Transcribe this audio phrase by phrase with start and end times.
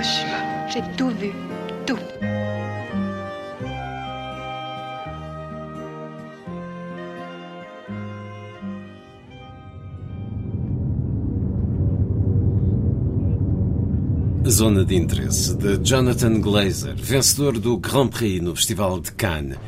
[0.00, 0.66] Hiroshima.
[0.68, 1.30] J'ai tout vu.
[1.86, 1.98] Tout.
[14.48, 19.58] Zona de Interesse, de Jonathan Glazer, vencedor do Grand Prix no Festival de Cannes.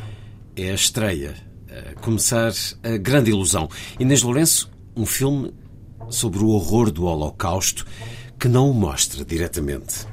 [0.56, 1.34] É a estreia,
[1.68, 2.52] a começar
[2.82, 3.68] a grande ilusão.
[4.00, 5.52] Inês Lourenço, um filme
[6.08, 7.84] sobre o horror do Holocausto
[8.40, 10.11] que não o mostra diretamente.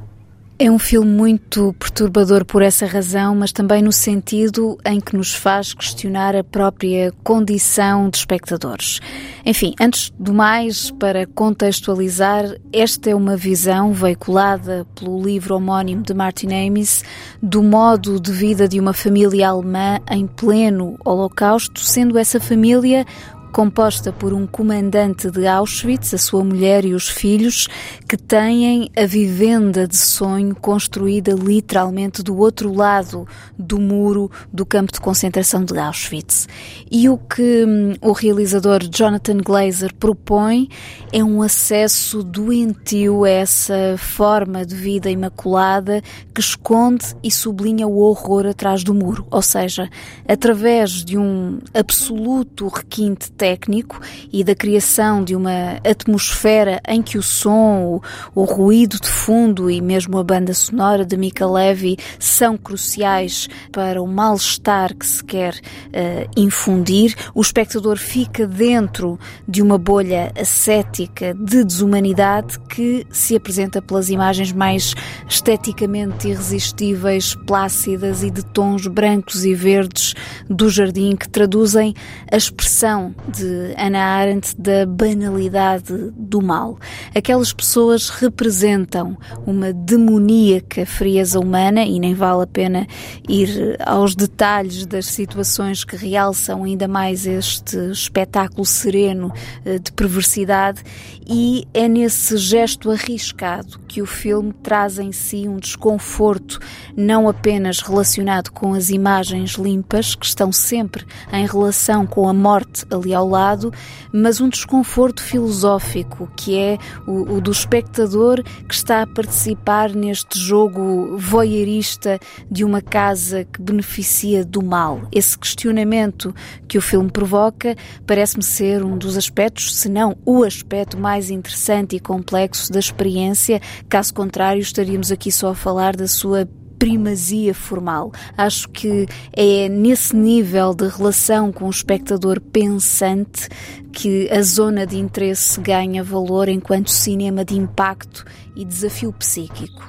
[0.62, 5.34] É um filme muito perturbador por essa razão, mas também no sentido em que nos
[5.34, 9.00] faz questionar a própria condição de espectadores.
[9.46, 12.44] Enfim, antes do mais, para contextualizar,
[12.74, 17.06] esta é uma visão veiculada pelo livro homónimo de Martin Amis
[17.42, 23.06] do modo de vida de uma família alemã em pleno Holocausto, sendo essa família
[23.52, 27.68] composta por um comandante de Auschwitz, a sua mulher e os filhos,
[28.08, 33.28] que têm a vivenda de sonho construída literalmente do outro lado
[33.58, 36.48] do muro do campo de concentração de Auschwitz.
[36.90, 40.70] E o que hum, o realizador Jonathan Glazer propõe
[41.12, 46.02] é um acesso doentio a essa forma de vida imaculada
[46.34, 49.90] que esconde e sublinha o horror atrás do muro, ou seja,
[50.28, 54.02] através de um absoluto requinte técnico
[54.34, 58.02] e da criação de uma atmosfera em que o som,
[58.36, 63.48] o, o ruído de fundo e mesmo a banda sonora de Mika Levy são cruciais
[63.72, 69.18] para o mal-estar que se quer uh, infundir, o espectador fica dentro
[69.48, 74.94] de uma bolha ascética de desumanidade que se apresenta pelas imagens mais
[75.30, 80.14] esteticamente irresistíveis, plácidas e de tons brancos e verdes
[80.50, 81.94] do jardim que traduzem
[82.30, 86.78] a expressão de Hannah Arendt da banalidade do mal.
[87.14, 92.88] Aquelas pessoas representam uma demoníaca frieza humana e nem vale a pena
[93.28, 99.32] ir aos detalhes das situações que realçam ainda mais este espetáculo sereno
[99.66, 100.82] eh, de perversidade
[101.28, 106.60] e é nesse gesto arriscado que o filme traz em si um desconforto
[106.96, 112.86] não apenas relacionado com as imagens limpas que estão sempre em relação com a morte
[112.92, 113.72] ali ao lado,
[114.12, 120.40] mas um desconforto filosófico que é o, o do espectador que está a participar neste
[120.40, 122.20] jogo voyeurista
[122.50, 125.02] de uma casa que beneficia do mal.
[125.12, 126.34] Esse questionamento
[126.68, 131.96] que o filme provoca parece-me ser um dos aspectos, se não o aspecto mais interessante
[131.96, 133.62] e complexo da experiência.
[133.88, 136.48] Caso contrário, estaríamos aqui só a falar da sua
[136.80, 138.12] primazia formal.
[138.38, 143.50] Acho que é nesse nível de relação com o espectador pensante
[143.92, 148.26] que a zona de interesse ganha valor enquanto cinema de impacto
[148.56, 149.84] e desafio psíquico.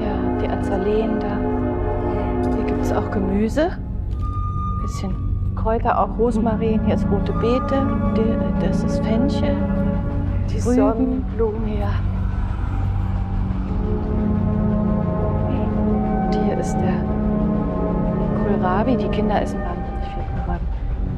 [0.00, 1.38] Ja die Azaleen da.
[2.54, 3.70] Hier gibt es auch Gemüse.
[4.82, 5.14] Bisschen
[5.56, 6.84] Kräuter, auch Rosmarin.
[6.84, 7.86] Hier ist rote Beete.
[8.60, 9.56] Das ist Fenchel.
[10.50, 11.78] Die Sonnenblumen.
[11.78, 11.92] Ja.
[16.24, 17.04] Und hier ist der
[18.42, 18.96] Kohlrabi.
[18.96, 20.64] Die Kinder essen wahnsinnig viel Kohlrabi.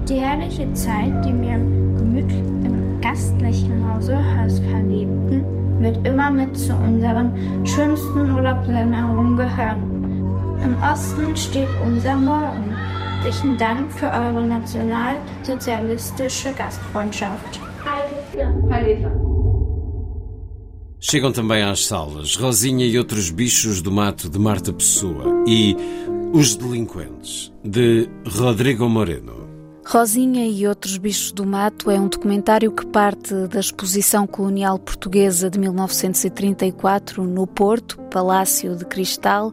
[0.09, 4.19] Die herrliche Zeit, die wir im gemütlichen, gastlichen Hause
[4.71, 5.45] verlebten,
[5.81, 7.33] wird immer mit zu unseren
[7.67, 9.83] schönsten Urlaubserinnerungen gehören.
[10.65, 12.75] Im Osten steht unser Morgen.
[13.27, 17.59] Herzlichen Dank für eure nationalsozialistische Gastfreundschaft.
[20.99, 25.77] Chegam também às salas Rosinha e outros bichos do mato de Marta Pessoa e
[26.33, 29.47] Os Delinquentes de Rodrigo Moreno.
[29.89, 35.49] Rosinha e outros bichos do mato é um documentário que parte da exposição colonial portuguesa
[35.49, 39.53] de 1934 no Porto, Palácio de Cristal,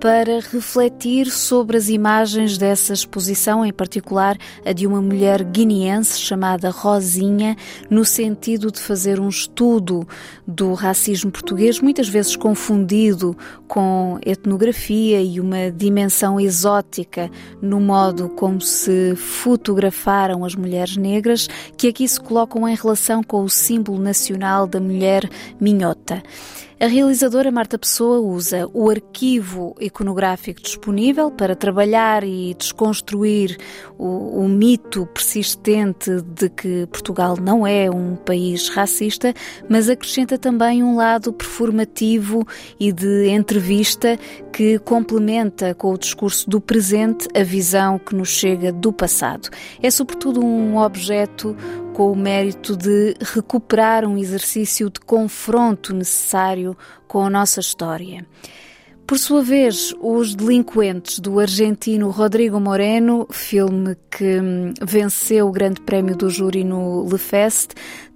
[0.00, 6.70] para refletir sobre as imagens dessa exposição, em particular a de uma mulher guineense chamada
[6.70, 7.56] Rosinha,
[7.88, 10.06] no sentido de fazer um estudo
[10.46, 13.36] do racismo português, muitas vezes confundido
[13.66, 17.30] com etnografia e uma dimensão exótica
[17.62, 23.42] no modo como se fotografaram as mulheres negras, que aqui se colocam em relação com
[23.42, 25.28] o símbolo nacional da mulher
[25.60, 26.22] minhota.
[26.84, 33.56] A realizadora Marta Pessoa usa o arquivo iconográfico disponível para trabalhar e desconstruir
[33.96, 39.32] o, o, mito persistente de que Portugal não é um país racista,
[39.66, 42.46] mas acrescenta também um lado performativo
[42.78, 44.18] e de entrevista
[44.52, 49.48] que complementa com o discurso do presente a visão que nos chega do passado.
[49.82, 51.56] É sobretudo um objeto
[51.94, 56.76] com o mérito de recuperar um exercício de confronto necessário
[57.06, 58.26] com a nossa história.
[59.06, 65.80] Por sua vez, Os Delinquentes, do argentino Rodrigo Moreno, filme que hum, venceu o Grande
[65.82, 67.74] Prémio do Júri no Le Fest,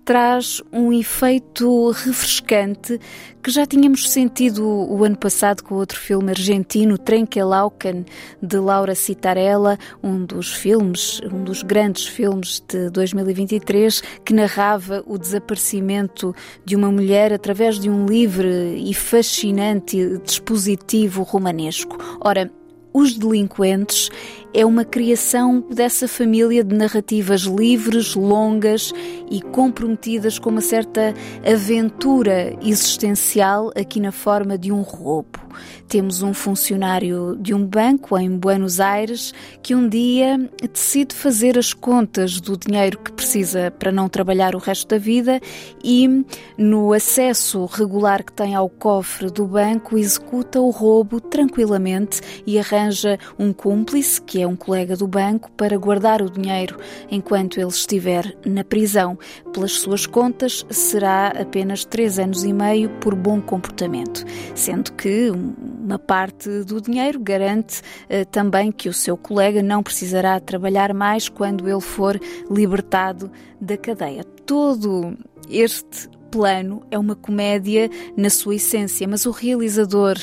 [0.08, 2.98] traz um efeito refrescante
[3.42, 8.06] que já tínhamos sentido o ano passado com outro filme argentino, Trenkelauken,
[8.40, 15.18] de Laura Citarella, um dos filmes, um dos grandes filmes de 2023, que narrava o
[15.18, 16.34] desaparecimento
[16.64, 21.98] de uma mulher através de um livre e fascinante dispositivo romanesco.
[22.24, 22.50] Ora,
[22.94, 24.08] os Delinquentes
[24.52, 28.92] é uma criação dessa família de narrativas livres, longas
[29.30, 31.14] e comprometidas com uma certa
[31.44, 35.48] aventura existencial aqui na forma de um roubo.
[35.88, 40.38] Temos um funcionário de um banco em Buenos Aires que um dia
[40.72, 45.40] decide fazer as contas do dinheiro que precisa para não trabalhar o resto da vida
[45.82, 46.24] e,
[46.56, 53.18] no acesso regular que tem ao cofre do banco, executa o roubo tranquilamente e arranja
[53.38, 56.78] um cúmplice, que é um colega do banco, para guardar o dinheiro
[57.10, 59.18] enquanto ele estiver na prisão.
[59.52, 64.24] Pelas suas contas, será apenas três anos e meio por bom comportamento,
[64.54, 70.38] sendo que uma parte do dinheiro garante uh, também que o seu colega não precisará
[70.40, 72.20] trabalhar mais quando ele for
[72.50, 73.30] libertado
[73.60, 74.24] da cadeia.
[74.46, 75.16] Todo
[75.50, 80.16] este plano é uma comédia na sua essência, mas o realizador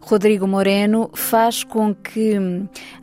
[0.00, 2.34] Rodrigo Moreno faz com que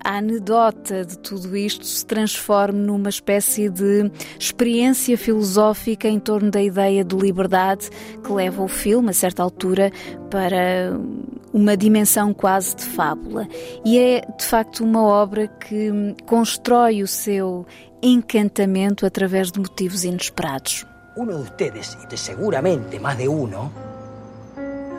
[0.04, 6.62] a anedota de tudo isto se transforme numa espécie de experiência filosófica em torno da
[6.62, 7.90] ideia de liberdade
[8.24, 9.92] que leva o filme, a certa altura,
[10.30, 11.00] para
[11.54, 13.48] uma dimensão quase de fábula.
[13.86, 15.92] E é, de facto, uma obra que
[16.26, 17.66] constrói o seu
[18.02, 20.86] encantamento através de motivos inesperados.
[21.20, 23.72] Uno de ustedes, y de seguramente más de uno,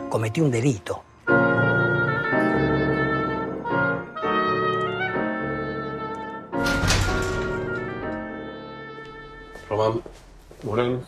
[0.07, 1.01] cometió un delito.
[9.67, 10.01] Román
[10.63, 10.99] Moreno.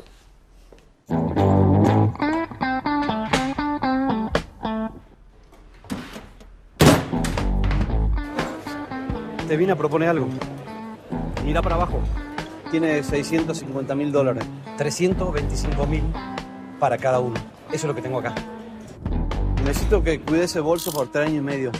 [9.48, 10.28] Te vine a proponer algo.
[11.46, 12.00] Mira para abajo
[12.74, 14.44] tiene 650 mil dólares.
[14.84, 16.04] 325 mil
[16.78, 17.36] para cada uno.
[17.70, 18.36] Eso es lo que tengo acá.
[19.64, 21.72] Necesito que cuide ese bolso por tres años y medio.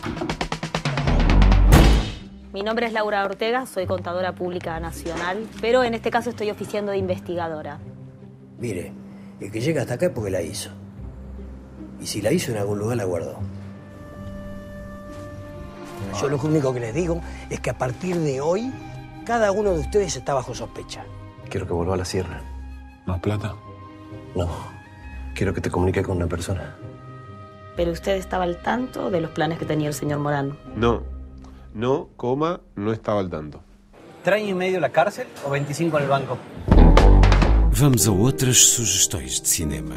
[2.54, 6.94] Mi nombre es Laura Ortega, soy contadora pública nacional, pero en este caso estoy oficiando
[6.94, 7.78] de investigadora.
[8.58, 8.94] Mire,
[9.42, 10.70] el que llega hasta acá es porque la hizo.
[12.00, 13.38] Y si la hizo en algún lugar, la guardó.
[16.22, 18.72] Yo lo único que les digo es que a partir de hoy
[19.26, 21.04] cada uno de ustedes está bajo sospecha.
[21.50, 22.53] Quiero que vuelva a la sierra.
[23.06, 23.56] ¿Más plata?
[24.36, 24.48] No.
[25.36, 26.76] Quiero que te comunique con una persona.
[27.76, 30.58] Pero usted estaba al tanto de los planes que tenía el señor Morán.
[30.76, 31.04] No.
[31.74, 33.62] No, coma, no estaba al tanto.
[34.24, 36.38] ¿Tres años y medio la cárcel o 25 en el banco?
[37.82, 39.96] Vamos a outras sugestões de cinema.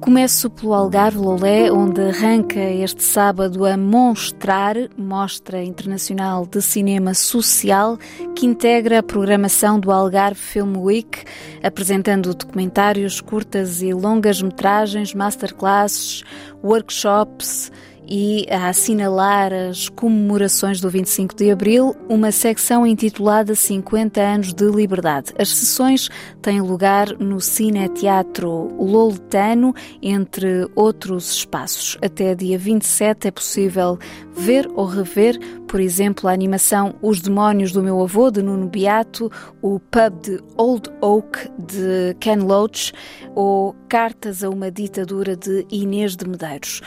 [0.00, 7.98] Começo pelo Algarve Lolé, onde arranca este sábado a Monstrar, Mostra Internacional de Cinema Social,
[8.34, 11.22] que integra a programação do Algarve Film Week,
[11.62, 16.24] apresentando documentários, curtas e longas metragens, masterclasses,
[16.64, 17.70] workshops,
[18.10, 24.64] e a assinalar as comemorações do 25 de Abril, uma secção intitulada 50 anos de
[24.68, 25.32] liberdade.
[25.38, 26.08] As sessões
[26.42, 31.96] têm lugar no Cine Teatro Loletano, entre outros espaços.
[32.02, 33.96] Até dia 27 é possível
[34.32, 35.38] ver ou rever,
[35.68, 39.30] por exemplo, a animação Os Demónios do Meu Avô, de Nuno Beato,
[39.62, 42.92] o pub de Old Oak, de Ken Loach,
[43.36, 46.80] ou Cartas a uma Ditadura, de Inês de Medeiros.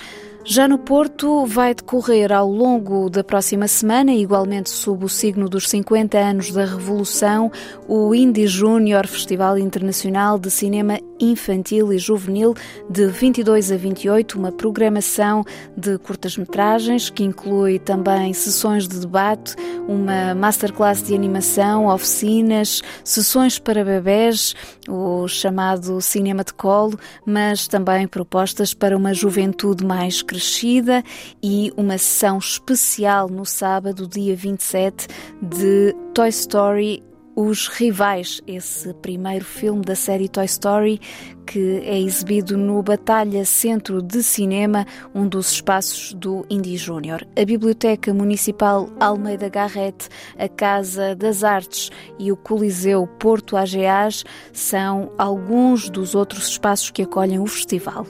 [0.46, 5.70] Já no Porto, vai decorrer ao longo da próxima semana, igualmente sob o signo dos
[5.70, 7.50] 50 anos da Revolução,
[7.88, 12.54] o Indie Júnior Festival Internacional de Cinema Infantil e Juvenil
[12.90, 15.46] de 22 a 28, uma programação
[15.78, 19.56] de curtas-metragens que inclui também sessões de debate,
[19.88, 24.54] uma masterclass de animação, oficinas, sessões para bebés,
[24.90, 31.04] o chamado cinema de colo, mas também propostas para uma juventude mais crescida
[31.44, 35.08] e uma sessão especial no sábado, dia 27,
[35.40, 37.04] de Toy Story
[37.36, 41.00] os Rivais, esse primeiro filme da série Toy Story
[41.46, 47.28] que é exibido no Batalha Centro de Cinema, um dos espaços do Indie Júnior.
[47.40, 55.12] A Biblioteca Municipal Almeida Garrett, a Casa das Artes e o Coliseu Porto AGAs são
[55.18, 58.08] alguns dos outros espaços que acolhem o festival.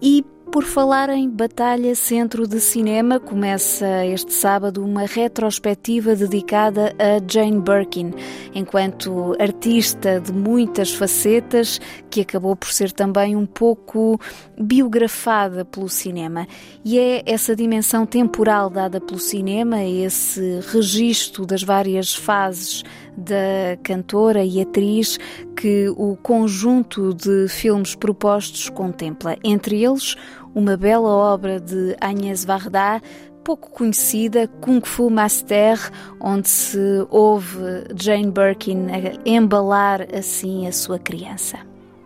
[0.00, 7.20] E por falar em Batalha Centro de Cinema, começa este sábado uma retrospectiva dedicada a
[7.30, 8.12] Jane Birkin,
[8.54, 14.20] enquanto artista de muitas facetas, que acabou por ser também um pouco
[14.58, 16.46] biografada pelo cinema.
[16.84, 22.82] E é essa dimensão temporal dada pelo cinema, esse registro das várias fases
[23.16, 25.18] da cantora e atriz
[25.56, 29.36] que o conjunto de filmes propostos contempla.
[29.42, 30.14] Entre eles,
[30.54, 33.00] uma bela obra de Agnès Varda,
[33.42, 35.78] pouco conhecida, Kung Fu Master,
[36.20, 38.88] onde se ouve Jane Birkin
[39.24, 41.58] embalar assim a sua criança.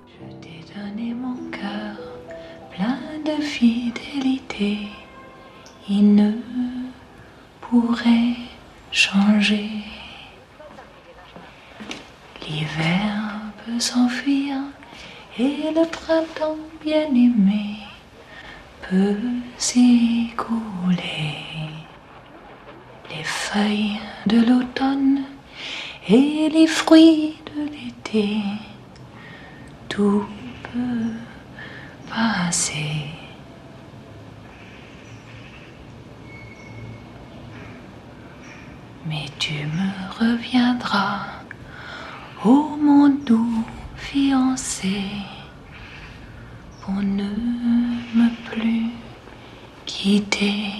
[0.07, 1.97] Je t'ai donné mon cœur
[2.71, 4.89] plein de fidélité,
[16.21, 17.77] printemps bien-aimé
[18.83, 19.17] peut
[19.57, 21.37] s'écouler.
[23.11, 25.25] Les feuilles de l'automne
[26.09, 28.41] et les fruits de l'été,
[29.89, 30.27] tout
[30.65, 31.15] peut
[32.09, 33.07] passer.
[39.07, 41.27] Mais tu me reviendras,
[42.45, 43.65] ô mon doux
[43.97, 45.03] fiancé,
[46.90, 47.30] pour ne
[48.14, 48.90] me plus
[49.86, 50.72] quitter.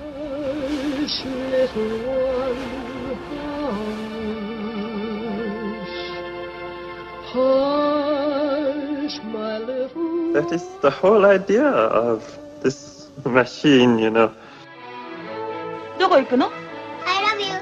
[0.00, 2.62] Hush, little one,
[7.32, 7.32] hush.
[7.32, 12.22] Hush, my little That is the whole idea of
[12.62, 14.30] this machine, you know.
[15.98, 16.50] どこ行くの I
[17.22, 17.54] love you.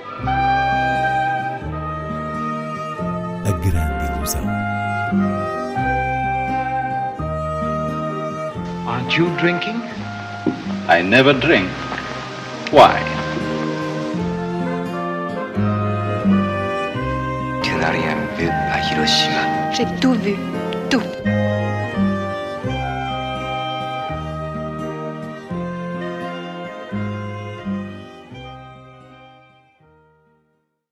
[3.45, 4.43] A grande ilusão.
[9.08, 9.82] Aren't you drinking?
[10.90, 11.70] I never drink.
[12.74, 13.00] Why?
[17.64, 19.72] Tu n'as rien vu à Hiroshima.
[19.72, 20.36] J'ai tout vu,
[20.90, 21.37] tout.